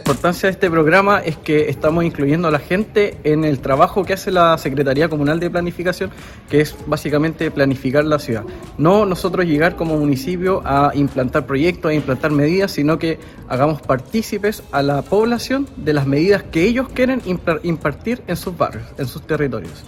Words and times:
La 0.00 0.14
importancia 0.14 0.48
de 0.48 0.52
este 0.52 0.70
programa 0.70 1.20
es 1.20 1.36
que 1.36 1.68
estamos 1.70 2.04
incluyendo 2.04 2.48
a 2.48 2.50
la 2.50 2.58
gente 2.58 3.18
en 3.22 3.44
el 3.44 3.60
trabajo 3.60 4.04
que 4.04 4.14
hace 4.14 4.30
la 4.30 4.58
Secretaría 4.58 5.08
Comunal 5.08 5.38
de 5.38 5.48
Planificación, 5.50 6.10
que 6.48 6.60
es 6.60 6.74
básicamente 6.86 7.50
planificar 7.50 8.04
la 8.04 8.18
ciudad. 8.18 8.44
No 8.76 9.06
nosotros 9.06 9.46
llegar 9.46 9.76
como 9.76 9.96
municipio 9.96 10.62
a 10.64 10.90
implantar 10.94 11.46
proyectos, 11.46 11.92
a 11.92 11.94
implantar 11.94 12.32
medidas, 12.32 12.72
sino 12.72 12.98
que 12.98 13.18
hagamos 13.48 13.80
partícipes 13.82 14.64
a 14.72 14.82
la 14.82 15.02
población 15.02 15.68
de 15.76 15.92
las 15.94 16.06
medidas 16.06 16.42
que 16.42 16.64
ellos 16.64 16.88
quieren 16.88 17.22
impartir 17.62 18.22
en 18.26 18.36
sus 18.36 18.56
barrios, 18.56 18.84
en 18.98 19.06
sus 19.06 19.24
territorios. 19.26 19.84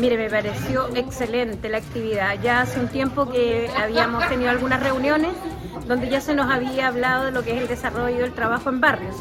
Mire, 0.00 0.16
me 0.16 0.30
pareció 0.30 0.88
excelente 0.96 1.68
la 1.68 1.76
actividad. 1.76 2.40
Ya 2.42 2.62
hace 2.62 2.80
un 2.80 2.88
tiempo 2.88 3.30
que 3.30 3.68
habíamos 3.76 4.26
tenido 4.30 4.48
algunas 4.48 4.82
reuniones 4.82 5.32
donde 5.86 6.08
ya 6.08 6.22
se 6.22 6.34
nos 6.34 6.50
había 6.50 6.88
hablado 6.88 7.26
de 7.26 7.32
lo 7.32 7.42
que 7.42 7.54
es 7.54 7.60
el 7.60 7.68
desarrollo 7.68 8.20
del 8.20 8.32
trabajo 8.32 8.70
en 8.70 8.80
barrios. 8.80 9.14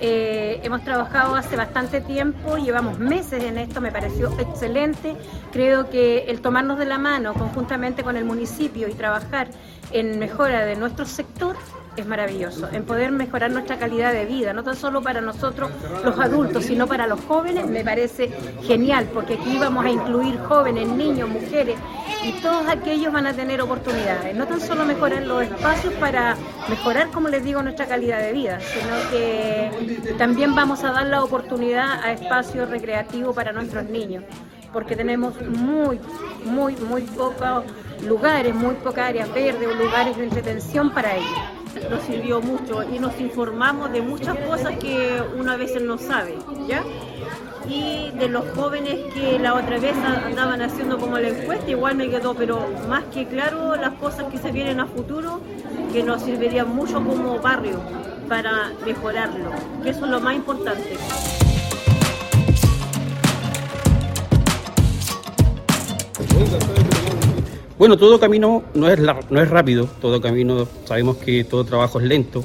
Eh, 0.00 0.60
hemos 0.62 0.82
trabajado 0.82 1.34
hace 1.34 1.56
bastante 1.56 2.00
tiempo, 2.00 2.56
llevamos 2.56 2.98
meses 2.98 3.44
en 3.44 3.58
esto, 3.58 3.82
me 3.82 3.92
pareció 3.92 4.32
excelente. 4.40 5.14
Creo 5.52 5.90
que 5.90 6.24
el 6.28 6.40
tomarnos 6.40 6.78
de 6.78 6.86
la 6.86 6.96
mano 6.96 7.34
conjuntamente 7.34 8.02
con 8.02 8.16
el 8.16 8.24
municipio 8.24 8.88
y 8.88 8.94
trabajar 8.94 9.48
en 9.92 10.18
mejora 10.18 10.64
de 10.64 10.74
nuestro 10.76 11.04
sector 11.04 11.54
es 11.96 12.06
maravilloso, 12.06 12.68
en 12.72 12.84
poder 12.84 13.12
mejorar 13.12 13.50
nuestra 13.50 13.78
calidad 13.78 14.12
de 14.12 14.24
vida, 14.24 14.52
no 14.52 14.62
tan 14.64 14.76
solo 14.76 15.02
para 15.02 15.20
nosotros 15.20 15.70
los 16.04 16.18
adultos, 16.18 16.64
sino 16.64 16.86
para 16.86 17.06
los 17.06 17.20
jóvenes, 17.20 17.66
me 17.66 17.84
parece 17.84 18.30
genial, 18.62 19.08
porque 19.12 19.34
aquí 19.34 19.58
vamos 19.58 19.84
a 19.84 19.90
incluir 19.90 20.38
jóvenes, 20.40 20.88
niños, 20.88 21.28
mujeres, 21.28 21.76
y 22.24 22.32
todos 22.40 22.66
aquellos 22.68 23.12
van 23.12 23.26
a 23.26 23.32
tener 23.32 23.60
oportunidades, 23.60 24.34
no 24.34 24.46
tan 24.46 24.60
solo 24.60 24.84
mejorar 24.84 25.22
los 25.22 25.42
espacios 25.44 25.92
para 25.94 26.36
mejorar, 26.68 27.10
como 27.10 27.28
les 27.28 27.44
digo, 27.44 27.62
nuestra 27.62 27.86
calidad 27.86 28.20
de 28.20 28.32
vida, 28.32 28.58
sino 28.60 29.10
que 29.10 30.14
también 30.18 30.54
vamos 30.54 30.82
a 30.84 30.92
dar 30.92 31.06
la 31.06 31.22
oportunidad 31.22 32.02
a 32.02 32.12
espacios 32.12 32.68
recreativos 32.70 33.34
para 33.34 33.52
nuestros 33.52 33.84
niños 33.86 34.24
porque 34.72 34.96
tenemos 34.96 35.40
muy, 35.40 36.00
muy, 36.44 36.74
muy 36.74 37.02
pocos 37.02 37.62
lugares, 38.04 38.52
muy 38.52 38.74
pocas 38.74 39.10
áreas 39.10 39.32
verdes 39.32 39.68
o 39.68 39.74
lugares 39.74 40.16
de 40.16 40.24
entretención 40.24 40.90
para 40.92 41.14
ellos 41.14 41.63
nos 41.90 42.02
sirvió 42.02 42.40
mucho 42.40 42.82
y 42.82 42.98
nos 42.98 43.18
informamos 43.20 43.92
de 43.92 44.02
muchas 44.02 44.36
cosas 44.38 44.76
que 44.78 45.22
uno 45.36 45.52
a 45.52 45.56
veces 45.56 45.82
no 45.82 45.98
sabe, 45.98 46.36
¿ya? 46.68 46.82
Y 47.68 48.10
de 48.18 48.28
los 48.28 48.44
jóvenes 48.54 49.12
que 49.14 49.38
la 49.38 49.54
otra 49.54 49.78
vez 49.78 49.94
andaban 49.96 50.60
haciendo 50.60 50.98
como 50.98 51.18
la 51.18 51.28
encuesta, 51.28 51.70
igual 51.70 51.96
me 51.96 52.10
quedó, 52.10 52.34
pero 52.34 52.60
más 52.88 53.04
que 53.04 53.26
claro 53.26 53.74
las 53.76 53.94
cosas 53.94 54.24
que 54.30 54.38
se 54.38 54.52
vienen 54.52 54.80
a 54.80 54.86
futuro, 54.86 55.40
que 55.92 56.02
nos 56.02 56.22
servirían 56.22 56.74
mucho 56.74 56.94
como 56.94 57.38
barrio 57.38 57.80
para 58.28 58.72
mejorarlo, 58.84 59.50
que 59.82 59.90
eso 59.90 60.04
es 60.04 60.10
lo 60.10 60.20
más 60.20 60.34
importante. 60.34 60.96
Bueno, 67.76 67.96
todo 67.96 68.20
camino 68.20 68.62
no 68.74 68.88
es, 68.88 69.00
no 69.00 69.42
es 69.42 69.50
rápido, 69.50 69.88
todo 70.00 70.20
camino, 70.20 70.68
sabemos 70.84 71.16
que 71.16 71.42
todo 71.42 71.64
trabajo 71.64 71.98
es 71.98 72.06
lento, 72.06 72.44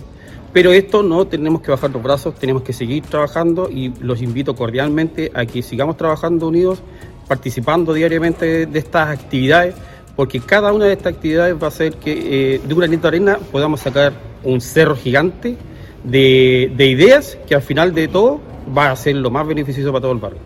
pero 0.51 0.73
esto 0.73 1.03
no 1.03 1.27
tenemos 1.27 1.61
que 1.61 1.69
bajar 1.69 1.91
los 1.91 2.01
brazos, 2.01 2.33
tenemos 2.33 2.63
que 2.63 2.73
seguir 2.73 3.03
trabajando 3.03 3.69
y 3.69 3.93
los 4.01 4.23
invito 4.23 4.55
cordialmente 4.55 5.31
a 5.35 5.45
que 5.45 5.61
sigamos 5.61 5.97
trabajando 5.97 6.47
unidos, 6.47 6.79
participando 7.27 7.93
diariamente 7.93 8.65
de 8.65 8.79
estas 8.79 9.09
actividades, 9.09 9.75
porque 10.15 10.39
cada 10.39 10.73
una 10.73 10.85
de 10.85 10.93
estas 10.93 11.13
actividades 11.13 11.55
va 11.61 11.65
a 11.65 11.67
hacer 11.67 11.93
que 11.97 12.55
eh, 12.55 12.61
de 12.65 12.73
un 12.73 12.79
granito 12.79 13.03
de 13.03 13.07
arena 13.09 13.37
podamos 13.51 13.81
sacar 13.81 14.13
un 14.43 14.59
cerro 14.61 14.95
gigante 14.95 15.55
de, 16.03 16.73
de 16.75 16.87
ideas 16.87 17.37
que 17.47 17.53
al 17.53 17.61
final 17.61 17.93
de 17.93 18.07
todo 18.07 18.39
va 18.75 18.89
a 18.89 18.95
ser 18.95 19.15
lo 19.15 19.29
más 19.29 19.45
beneficioso 19.45 19.91
para 19.91 20.01
todo 20.01 20.11
el 20.13 20.17
barrio. 20.17 20.39